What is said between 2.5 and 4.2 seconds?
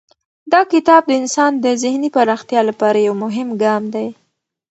لپاره یو مهم ګام دی.